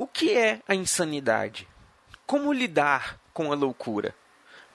O 0.00 0.06
que 0.06 0.32
é 0.32 0.60
a 0.68 0.76
insanidade? 0.76 1.66
Como 2.24 2.52
lidar 2.52 3.18
com 3.34 3.50
a 3.50 3.56
loucura? 3.56 4.14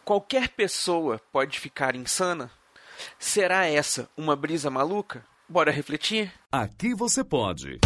Qualquer 0.03 0.49
pessoa 0.49 1.21
pode 1.31 1.61
ficar 1.61 1.95
insana? 1.95 2.51
Será 3.17 3.65
essa 3.65 4.09
uma 4.17 4.35
brisa 4.35 4.69
maluca? 4.69 5.25
Bora 5.47 5.71
refletir? 5.71 6.29
Aqui 6.51 6.93
você 6.93 7.23
pode. 7.23 7.79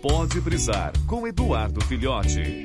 Pode 0.00 0.40
brisar 0.40 0.92
com 1.08 1.26
Eduardo 1.26 1.84
Filhote. 1.84 2.64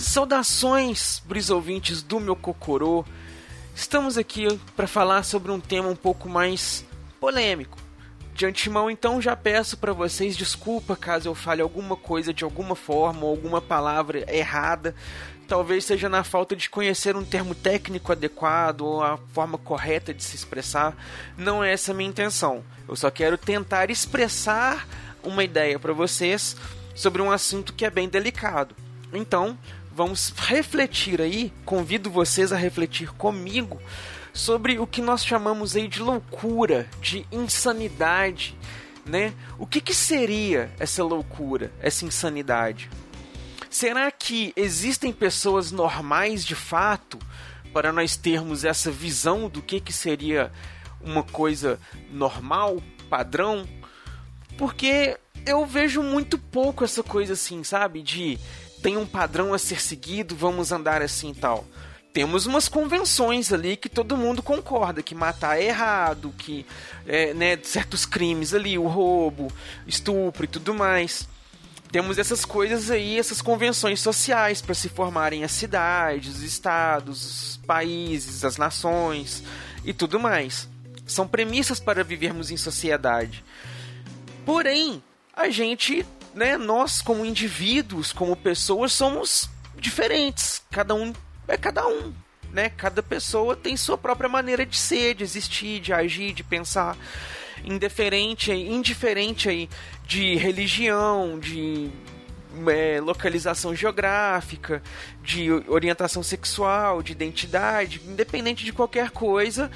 Saudações, 0.00 1.20
brisouvintes 1.26 2.02
do 2.02 2.18
meu 2.18 2.34
Cocorô. 2.34 3.04
Estamos 3.74 4.18
aqui 4.18 4.46
para 4.76 4.86
falar 4.86 5.22
sobre 5.22 5.50
um 5.50 5.58
tema 5.58 5.88
um 5.88 5.96
pouco 5.96 6.28
mais 6.28 6.84
polêmico. 7.18 7.78
De 8.34 8.46
antemão, 8.46 8.90
então, 8.90 9.20
já 9.20 9.36
peço 9.36 9.76
para 9.76 9.92
vocês 9.92 10.36
desculpa 10.36 10.96
caso 10.96 11.28
eu 11.28 11.34
fale 11.34 11.60
alguma 11.60 11.96
coisa 11.96 12.32
de 12.32 12.44
alguma 12.44 12.74
forma 12.74 13.24
ou 13.24 13.30
alguma 13.30 13.60
palavra 13.60 14.24
errada. 14.32 14.94
Talvez 15.46 15.84
seja 15.84 16.08
na 16.08 16.24
falta 16.24 16.56
de 16.56 16.70
conhecer 16.70 17.14
um 17.16 17.24
termo 17.24 17.54
técnico 17.54 18.12
adequado 18.12 18.82
ou 18.82 19.02
a 19.02 19.18
forma 19.32 19.58
correta 19.58 20.14
de 20.14 20.22
se 20.22 20.36
expressar. 20.36 20.96
Não 21.36 21.62
é 21.62 21.72
essa 21.72 21.92
a 21.92 21.94
minha 21.94 22.08
intenção. 22.08 22.64
Eu 22.88 22.96
só 22.96 23.10
quero 23.10 23.36
tentar 23.36 23.90
expressar 23.90 24.86
uma 25.22 25.44
ideia 25.44 25.78
para 25.78 25.92
vocês 25.92 26.56
sobre 26.94 27.20
um 27.20 27.30
assunto 27.30 27.74
que 27.74 27.84
é 27.84 27.90
bem 27.90 28.08
delicado. 28.08 28.74
Então, 29.12 29.58
vamos 29.94 30.32
refletir 30.36 31.20
aí, 31.20 31.52
convido 31.64 32.10
vocês 32.10 32.52
a 32.52 32.56
refletir 32.56 33.12
comigo 33.12 33.80
sobre 34.32 34.78
o 34.78 34.86
que 34.86 35.02
nós 35.02 35.24
chamamos 35.24 35.76
aí 35.76 35.86
de 35.86 36.00
loucura, 36.00 36.88
de 37.00 37.26
insanidade, 37.30 38.56
né? 39.04 39.34
O 39.58 39.66
que, 39.66 39.80
que 39.80 39.94
seria 39.94 40.70
essa 40.78 41.04
loucura, 41.04 41.70
essa 41.80 42.04
insanidade? 42.04 42.88
Será 43.68 44.10
que 44.10 44.52
existem 44.56 45.12
pessoas 45.12 45.70
normais 45.70 46.44
de 46.44 46.54
fato 46.54 47.18
para 47.72 47.92
nós 47.92 48.16
termos 48.16 48.64
essa 48.64 48.90
visão 48.90 49.48
do 49.48 49.62
que, 49.62 49.80
que 49.80 49.92
seria 49.92 50.52
uma 51.00 51.22
coisa 51.22 51.78
normal, 52.10 52.82
padrão? 53.10 53.66
Porque 54.56 55.18
eu 55.46 55.66
vejo 55.66 56.02
muito 56.02 56.38
pouco 56.38 56.84
essa 56.84 57.02
coisa 57.02 57.32
assim, 57.32 57.64
sabe? 57.64 58.02
De 58.02 58.38
tem 58.82 58.96
um 58.96 59.06
padrão 59.06 59.54
a 59.54 59.58
ser 59.58 59.80
seguido, 59.80 60.34
vamos 60.34 60.72
andar 60.72 61.00
assim 61.00 61.30
e 61.30 61.34
tal. 61.34 61.64
Temos 62.12 62.44
umas 62.44 62.68
convenções 62.68 63.52
ali 63.52 63.76
que 63.76 63.88
todo 63.88 64.18
mundo 64.18 64.42
concorda 64.42 65.02
que 65.02 65.14
matar 65.14 65.58
é 65.58 65.64
errado, 65.64 66.34
que 66.36 66.66
é, 67.06 67.32
né, 67.32 67.58
certos 67.62 68.04
crimes 68.04 68.52
ali, 68.52 68.76
o 68.76 68.86
roubo, 68.86 69.50
estupro 69.86 70.44
e 70.44 70.48
tudo 70.48 70.74
mais. 70.74 71.26
Temos 71.90 72.18
essas 72.18 72.44
coisas 72.44 72.90
aí, 72.90 73.18
essas 73.18 73.40
convenções 73.40 74.00
sociais 74.00 74.60
para 74.60 74.74
se 74.74 74.88
formarem 74.88 75.44
as 75.44 75.52
cidades, 75.52 76.36
os 76.36 76.42
estados, 76.42 77.24
os 77.24 77.56
países, 77.66 78.44
as 78.44 78.58
nações 78.58 79.42
e 79.84 79.94
tudo 79.94 80.20
mais. 80.20 80.68
São 81.06 81.26
premissas 81.26 81.80
para 81.80 82.04
vivermos 82.04 82.50
em 82.50 82.56
sociedade. 82.56 83.44
Porém, 84.44 85.02
a 85.34 85.48
gente 85.48 86.04
né, 86.34 86.56
nós 86.56 87.02
como 87.02 87.24
indivíduos, 87.24 88.12
como 88.12 88.36
pessoas, 88.36 88.92
somos 88.92 89.48
diferentes. 89.76 90.62
Cada 90.70 90.94
um 90.94 91.12
é 91.48 91.56
cada 91.56 91.86
um, 91.86 92.12
né? 92.50 92.70
Cada 92.70 93.02
pessoa 93.02 93.56
tem 93.56 93.76
sua 93.76 93.98
própria 93.98 94.28
maneira 94.28 94.64
de 94.64 94.76
ser, 94.76 95.14
de 95.14 95.24
existir, 95.24 95.80
de 95.80 95.92
agir, 95.92 96.32
de 96.32 96.42
pensar. 96.42 96.96
Indiferente, 97.64 98.50
indiferente 98.52 99.48
aí 99.48 99.68
de 100.06 100.34
religião, 100.36 101.38
de 101.38 101.90
é, 102.68 103.00
localização 103.00 103.74
geográfica, 103.74 104.82
de 105.22 105.50
orientação 105.68 106.22
sexual, 106.22 107.02
de 107.02 107.12
identidade, 107.12 108.00
independente 108.06 108.64
de 108.64 108.72
qualquer 108.72 109.10
coisa, 109.10 109.70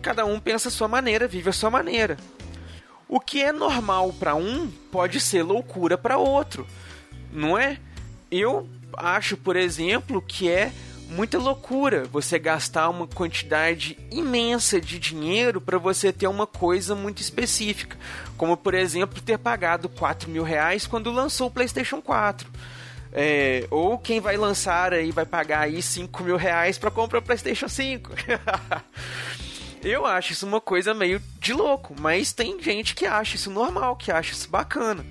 cada 0.00 0.24
um 0.24 0.40
pensa 0.40 0.68
a 0.68 0.70
sua 0.72 0.88
maneira, 0.88 1.28
vive 1.28 1.50
a 1.50 1.52
sua 1.52 1.70
maneira. 1.70 2.16
O 3.12 3.20
que 3.20 3.42
é 3.42 3.52
normal 3.52 4.10
para 4.10 4.34
um 4.34 4.70
pode 4.90 5.20
ser 5.20 5.42
loucura 5.42 5.98
para 5.98 6.16
outro, 6.16 6.66
não 7.30 7.58
é? 7.58 7.76
Eu 8.30 8.66
acho, 8.96 9.36
por 9.36 9.54
exemplo, 9.54 10.22
que 10.22 10.48
é 10.48 10.72
muita 11.10 11.36
loucura 11.38 12.04
você 12.04 12.38
gastar 12.38 12.88
uma 12.88 13.06
quantidade 13.06 13.98
imensa 14.10 14.80
de 14.80 14.98
dinheiro 14.98 15.60
para 15.60 15.76
você 15.76 16.10
ter 16.10 16.26
uma 16.26 16.46
coisa 16.46 16.94
muito 16.94 17.20
específica, 17.20 17.98
como 18.38 18.56
por 18.56 18.72
exemplo 18.72 19.20
ter 19.20 19.36
pagado 19.36 19.90
4 19.90 20.30
mil 20.30 20.42
reais 20.42 20.86
quando 20.86 21.12
lançou 21.12 21.48
o 21.48 21.50
PlayStation 21.50 22.00
4. 22.00 22.48
É, 23.12 23.66
ou 23.70 23.98
quem 23.98 24.20
vai 24.20 24.38
lançar 24.38 24.94
aí 24.94 25.10
vai 25.10 25.26
pagar 25.26 25.60
aí 25.60 25.82
5 25.82 26.22
mil 26.22 26.38
reais 26.38 26.78
para 26.78 26.90
comprar 26.90 27.18
o 27.18 27.22
PlayStation 27.22 27.68
5. 27.68 28.10
Eu 29.84 30.06
acho 30.06 30.32
isso 30.32 30.46
uma 30.46 30.60
coisa 30.60 30.94
meio 30.94 31.20
de 31.40 31.52
louco, 31.52 31.94
mas 31.98 32.32
tem 32.32 32.60
gente 32.62 32.94
que 32.94 33.04
acha 33.04 33.34
isso 33.34 33.50
normal, 33.50 33.96
que 33.96 34.12
acha 34.12 34.32
isso 34.32 34.48
bacana. 34.48 35.04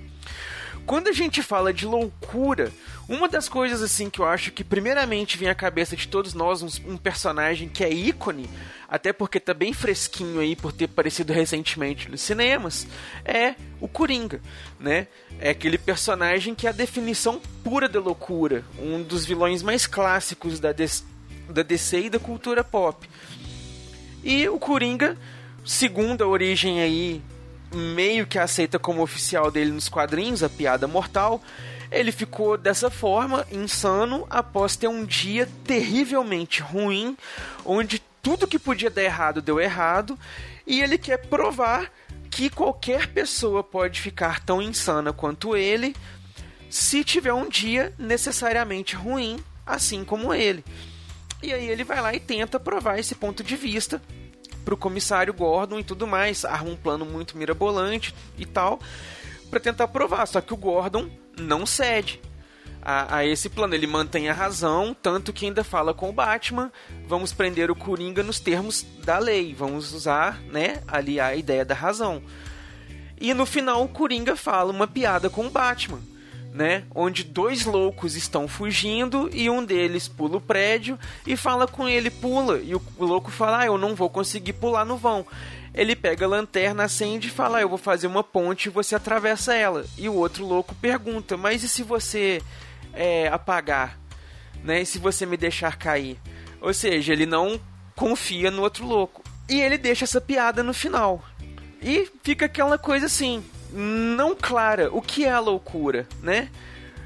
Quando 0.86 1.08
a 1.08 1.12
gente 1.12 1.42
fala 1.42 1.72
de 1.72 1.86
loucura, 1.86 2.72
uma 3.08 3.28
das 3.28 3.48
coisas 3.48 3.82
assim 3.82 4.08
que 4.08 4.20
eu 4.20 4.24
acho 4.24 4.50
que 4.50 4.64
primeiramente 4.64 5.36
vem 5.36 5.48
à 5.48 5.54
cabeça 5.54 5.94
de 5.94 6.08
todos 6.08 6.34
nós 6.34 6.62
um, 6.62 6.92
um, 6.92 6.96
personagem 6.96 7.68
que 7.68 7.84
é 7.84 7.92
ícone, 7.92 8.48
até 8.88 9.12
porque 9.12 9.38
tá 9.38 9.54
bem 9.54 9.72
fresquinho 9.72 10.40
aí 10.40 10.56
por 10.56 10.72
ter 10.72 10.86
aparecido 10.86 11.32
recentemente 11.32 12.10
nos 12.10 12.22
cinemas, 12.22 12.86
é 13.24 13.54
o 13.80 13.86
Coringa, 13.86 14.40
né? 14.80 15.06
É 15.38 15.50
aquele 15.50 15.78
personagem 15.78 16.54
que 16.54 16.66
é 16.66 16.70
a 16.70 16.72
definição 16.72 17.40
pura 17.62 17.88
da 17.88 18.00
loucura, 18.00 18.64
um 18.78 19.02
dos 19.02 19.24
vilões 19.24 19.62
mais 19.62 19.86
clássicos 19.86 20.58
da, 20.58 20.74
da 21.48 21.62
DC 21.62 22.00
e 22.00 22.10
da 22.10 22.18
cultura 22.18 22.64
pop. 22.64 23.08
E 24.22 24.48
o 24.48 24.58
Coringa, 24.58 25.16
segundo 25.64 26.22
a 26.22 26.26
origem 26.26 26.80
aí, 26.80 27.22
meio 27.74 28.26
que 28.26 28.38
aceita 28.38 28.78
como 28.78 29.02
oficial 29.02 29.50
dele 29.50 29.70
nos 29.70 29.88
quadrinhos, 29.88 30.42
a 30.42 30.48
piada 30.48 30.86
mortal, 30.86 31.42
ele 31.90 32.12
ficou 32.12 32.56
dessa 32.56 32.88
forma, 32.90 33.46
insano, 33.50 34.26
após 34.30 34.76
ter 34.76 34.88
um 34.88 35.04
dia 35.04 35.48
terrivelmente 35.64 36.62
ruim, 36.62 37.16
onde 37.64 38.00
tudo 38.22 38.46
que 38.46 38.58
podia 38.58 38.90
dar 38.90 39.02
errado 39.02 39.42
deu 39.42 39.60
errado, 39.60 40.18
e 40.66 40.80
ele 40.80 40.96
quer 40.96 41.18
provar 41.26 41.90
que 42.30 42.48
qualquer 42.48 43.08
pessoa 43.08 43.62
pode 43.62 44.00
ficar 44.00 44.40
tão 44.40 44.62
insana 44.62 45.12
quanto 45.12 45.56
ele 45.56 45.94
se 46.70 47.04
tiver 47.04 47.34
um 47.34 47.48
dia 47.48 47.92
necessariamente 47.98 48.96
ruim, 48.96 49.38
assim 49.66 50.02
como 50.02 50.32
ele. 50.32 50.64
E 51.42 51.52
aí 51.52 51.68
ele 51.68 51.82
vai 51.82 52.00
lá 52.00 52.14
e 52.14 52.20
tenta 52.20 52.60
provar 52.60 52.98
esse 52.98 53.14
ponto 53.14 53.42
de 53.42 53.56
vista 53.56 54.00
pro 54.64 54.76
comissário 54.76 55.34
Gordon 55.34 55.80
e 55.80 55.84
tudo 55.84 56.06
mais, 56.06 56.44
arma 56.44 56.70
um 56.70 56.76
plano 56.76 57.04
muito 57.04 57.36
mirabolante 57.36 58.14
e 58.38 58.46
tal, 58.46 58.78
para 59.50 59.58
tentar 59.58 59.88
provar. 59.88 60.24
Só 60.26 60.40
que 60.40 60.54
o 60.54 60.56
Gordon 60.56 61.10
não 61.36 61.66
cede 61.66 62.20
a, 62.80 63.16
a, 63.16 63.26
esse 63.26 63.48
plano. 63.48 63.74
Ele 63.74 63.88
mantém 63.88 64.28
a 64.28 64.32
razão, 64.32 64.94
tanto 64.94 65.32
que 65.32 65.46
ainda 65.46 65.64
fala 65.64 65.92
com 65.92 66.08
o 66.08 66.12
Batman: 66.12 66.70
vamos 67.08 67.32
prender 67.32 67.70
o 67.70 67.76
Coringa 67.76 68.22
nos 68.22 68.38
termos 68.38 68.86
da 69.04 69.18
lei, 69.18 69.52
vamos 69.52 69.92
usar, 69.92 70.40
né, 70.42 70.82
ali 70.86 71.18
a 71.18 71.34
ideia 71.34 71.64
da 71.64 71.74
razão. 71.74 72.22
E 73.20 73.34
no 73.34 73.46
final 73.46 73.84
o 73.84 73.88
Coringa 73.88 74.36
fala 74.36 74.72
uma 74.72 74.86
piada 74.86 75.28
com 75.28 75.46
o 75.46 75.50
Batman 75.50 76.11
né? 76.52 76.84
Onde 76.94 77.24
dois 77.24 77.64
loucos 77.64 78.14
estão 78.14 78.46
fugindo 78.46 79.30
e 79.32 79.48
um 79.48 79.64
deles 79.64 80.06
pula 80.06 80.36
o 80.36 80.40
prédio 80.40 80.98
e 81.26 81.36
fala 81.36 81.66
com 81.66 81.88
ele, 81.88 82.10
pula. 82.10 82.58
E 82.58 82.74
o 82.74 82.82
louco 82.98 83.30
fala, 83.30 83.60
ah, 83.60 83.66
eu 83.66 83.78
não 83.78 83.94
vou 83.94 84.10
conseguir 84.10 84.52
pular 84.52 84.84
no 84.84 84.96
vão. 84.96 85.26
Ele 85.74 85.96
pega 85.96 86.26
a 86.26 86.28
lanterna, 86.28 86.84
acende 86.84 87.28
e 87.28 87.30
fala, 87.30 87.58
ah, 87.58 87.62
eu 87.62 87.68
vou 87.68 87.78
fazer 87.78 88.06
uma 88.06 88.22
ponte 88.22 88.66
e 88.66 88.70
você 88.70 88.94
atravessa 88.94 89.54
ela. 89.54 89.86
E 89.96 90.08
o 90.08 90.14
outro 90.14 90.46
louco 90.46 90.74
pergunta, 90.74 91.36
mas 91.36 91.62
e 91.62 91.68
se 91.68 91.82
você 91.82 92.42
é, 92.92 93.28
apagar? 93.28 93.98
Né? 94.62 94.82
E 94.82 94.86
se 94.86 94.98
você 94.98 95.24
me 95.24 95.38
deixar 95.38 95.76
cair? 95.76 96.18
Ou 96.60 96.74
seja, 96.74 97.12
ele 97.12 97.24
não 97.24 97.58
confia 97.96 98.50
no 98.50 98.62
outro 98.62 98.86
louco. 98.86 99.22
E 99.48 99.60
ele 99.60 99.78
deixa 99.78 100.04
essa 100.04 100.20
piada 100.20 100.62
no 100.62 100.74
final. 100.74 101.24
E 101.80 102.08
fica 102.22 102.44
aquela 102.44 102.78
coisa 102.78 103.06
assim, 103.06 103.42
não 103.72 104.34
clara 104.34 104.90
o 104.92 105.00
que 105.00 105.24
é 105.24 105.30
a 105.30 105.40
loucura, 105.40 106.06
né? 106.22 106.50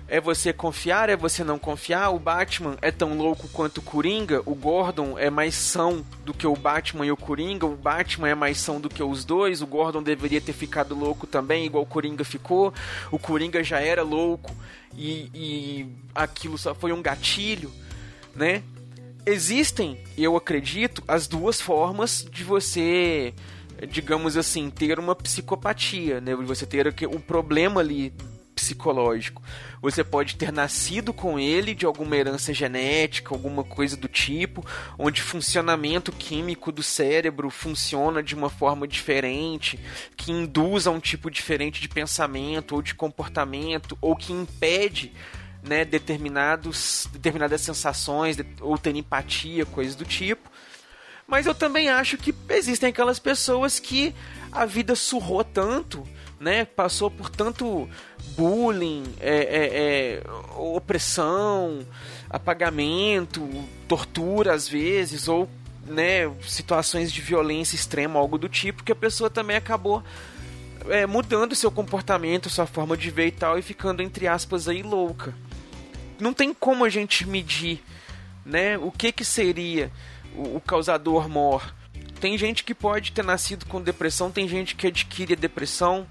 É 0.09 0.21
você 0.21 0.53
confiar, 0.53 1.09
é 1.09 1.17
você 1.17 1.43
não 1.43 1.59
confiar? 1.59 2.11
O 2.11 2.19
Batman 2.19 2.77
é 2.81 2.93
tão 2.93 3.17
louco 3.17 3.49
quanto 3.49 3.79
o 3.79 3.83
Coringa? 3.83 4.41
O 4.47 4.55
Gordon 4.55 5.19
é 5.19 5.29
mais 5.29 5.57
são 5.57 6.07
do 6.25 6.33
que 6.33 6.47
o 6.47 6.55
Batman 6.55 7.05
e 7.07 7.11
o 7.11 7.17
Coringa? 7.17 7.67
O 7.67 7.75
Batman 7.75 8.29
é 8.29 8.35
mais 8.35 8.59
são 8.59 8.81
do 8.81 8.89
que 8.89 9.03
os 9.03 9.25
dois? 9.25 9.63
O 9.63 9.67
Gordon 9.67 10.05
deveria 10.05 10.41
ter 10.41 10.53
ficado 10.53 10.95
louco 10.95 11.27
também, 11.27 11.67
igual 11.67 11.83
o 11.83 11.87
Coringa 11.87 12.23
ficou? 12.23 12.73
O 13.11 13.19
Coringa 13.19 13.65
já 13.65 13.81
era 13.81 14.05
louco 14.05 14.55
e, 14.95 15.29
e 15.35 15.89
aquilo 16.15 16.57
só 16.57 16.73
foi 16.73 16.93
um 16.93 17.03
gatilho, 17.03 17.73
né? 18.33 18.63
existem, 19.27 19.99
eu 20.17 20.37
acredito, 20.37 21.03
as 21.09 21.27
duas 21.27 21.61
formas 21.61 22.27
de 22.31 22.45
você, 22.45 23.35
digamos 23.89 24.37
assim, 24.37 24.71
ter 24.71 24.99
uma 24.99 25.15
psicopatia, 25.15 26.21
né? 26.21 26.35
Você 26.35 26.67
ter 26.67 26.87
um 27.09 27.21
problema 27.21 27.81
ali 27.81 28.13
psicológico. 28.57 29.43
Você 29.83 30.03
pode 30.03 30.37
ter 30.37 30.51
nascido 30.51 31.13
com 31.13 31.39
ele 31.39 31.75
de 31.75 31.85
alguma 31.85 32.17
herança 32.17 32.55
genética, 32.55 33.35
alguma 33.35 33.63
coisa 33.63 33.97
do 33.97 34.09
tipo, 34.09 34.65
onde 34.99 35.21
o 35.21 35.25
funcionamento 35.25 36.11
químico 36.11 36.73
do 36.73 36.83
cérebro 36.83 37.51
funciona 37.51 38.23
de 38.23 38.35
uma 38.35 38.49
forma 38.49 38.89
diferente, 38.89 39.79
que 40.17 40.33
induz 40.33 40.87
a 40.87 40.91
um 40.91 40.99
tipo 40.99 41.31
diferente 41.31 41.83
de 41.83 41.89
pensamento 41.89 42.75
ou 42.75 42.83
de 42.83 42.95
comportamento, 42.95 43.97
ou 44.01 44.17
que 44.17 44.33
impede 44.33 45.13
né, 45.63 45.85
determinados, 45.85 47.09
determinadas 47.13 47.61
sensações 47.61 48.39
ou 48.61 48.79
ter 48.79 48.97
empatia, 48.97 49.67
coisas 49.67 49.95
do 49.95 50.05
tipo. 50.05 50.51
Mas 51.27 51.47
eu 51.47 51.55
também 51.55 51.89
acho 51.89 52.17
que 52.17 52.35
existem 52.49 52.91
aquelas 52.91 53.19
pessoas 53.19 53.81
que 53.81 54.15
a 54.53 54.65
vida 54.65 54.95
surrou 54.95 55.43
tanto, 55.43 56.07
né, 56.39 56.65
passou 56.65 57.11
por 57.11 57.31
tanto 57.31 57.89
bullying, 58.37 59.05
é, 59.19 59.37
é, 59.37 59.67
é, 59.75 60.23
opressão, 60.57 61.81
apagamento, 62.31 63.49
tortura 63.89 64.53
às 64.53 64.69
vezes, 64.69 65.27
ou 65.29 65.49
né, 65.87 66.31
situações 66.47 67.13
de 67.13 67.21
violência 67.21 67.75
extrema, 67.75 68.19
algo 68.19 68.39
do 68.39 68.49
tipo, 68.49 68.85
que 68.85 68.93
a 68.93 68.97
pessoa 68.97 69.31
também 69.31 69.57
acabou 69.57 70.03
é, 70.89 71.07
mudando 71.07 71.55
seu 71.55 71.71
comportamento, 71.71 72.51
sua 72.51 72.67
forma 72.67 72.97
de 72.97 73.11
ver 73.11 73.29
e 73.29 73.33
tal, 73.33 73.59
e 73.59 73.63
ficando, 73.63 74.03
entre 74.03 74.29
aspas, 74.29 74.69
aí 74.69 74.83
louca. 74.83 75.35
Não 76.21 76.33
tem 76.33 76.55
como 76.55 76.85
a 76.85 76.89
gente 76.89 77.27
medir 77.27 77.83
né, 78.45 78.79
o 78.79 78.91
que, 78.91 79.13
que 79.13 79.25
seria 79.25 79.91
o, 80.37 80.61
causador 80.61 81.29
mor. 81.29 81.75
Tem 82.21 82.37
gente 82.37 82.65
que 82.65 82.75
pode 82.75 83.13
ter 83.13 83.25
nascido 83.25 83.67
com 83.67 83.81
depressão, 83.81 84.31
tem 84.31 84.49
gente 84.49 84.75
que 84.75 84.87
adquire 84.87 85.35
a 85.35 85.37
depressão, 85.37 86.07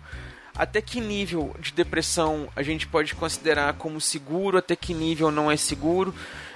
até 0.55 0.81
que 0.81 1.01
nível 1.01 1.55
de 1.59 1.71
depressão 1.71 2.47
a 2.55 2.63
gente 2.63 2.87
pode 2.87 3.13
considerar 3.15 3.73
como 3.73 3.99
seguro, 3.99 4.57
até 4.57 4.75
que 4.75 4.93
nível 4.93 5.31
não 5.31 5.51
é 5.51 5.57
seguro. 5.57 6.13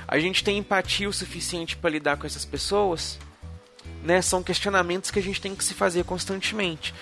A 0.08 0.18
gente 0.20 0.44
tem 0.44 0.58
empatia 0.58 1.10
o 1.10 1.14
suficiente 1.14 1.76
para 1.76 1.90
lidar 1.90 2.18
com 2.18 2.26
essas 2.26 2.46
pessoas? 2.46 3.20
Né? 4.04 4.22
São 4.22 4.42
questionamentos 4.42 5.12
que 5.12 5.20
a 5.20 5.22
gente 5.22 5.42
tem 5.42 5.56
que 5.56 5.64
se 5.64 5.74
fazer 5.74 6.06
constantemente. 6.06 6.94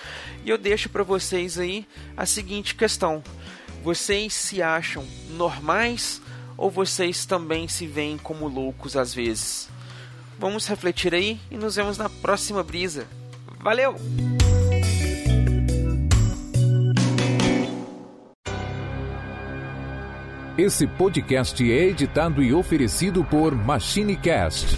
E 0.43 0.49
eu 0.49 0.57
deixo 0.57 0.89
para 0.89 1.03
vocês 1.03 1.59
aí 1.59 1.87
a 2.15 2.25
seguinte 2.25 2.73
questão: 2.73 3.23
vocês 3.83 4.33
se 4.33 4.61
acham 4.61 5.05
normais 5.29 6.21
ou 6.57 6.71
vocês 6.71 7.25
também 7.25 7.67
se 7.67 7.85
veem 7.85 8.17
como 8.17 8.47
loucos 8.47 8.97
às 8.97 9.13
vezes? 9.13 9.69
Vamos 10.39 10.67
refletir 10.67 11.13
aí 11.13 11.39
e 11.49 11.57
nos 11.57 11.75
vemos 11.75 11.97
na 11.97 12.09
próxima 12.09 12.63
brisa. 12.63 13.07
Valeu! 13.59 13.95
Esse 20.57 20.87
podcast 20.87 21.71
é 21.71 21.83
editado 21.83 22.41
e 22.41 22.51
oferecido 22.51 23.23
por 23.23 23.53
MachineCast 23.53 24.77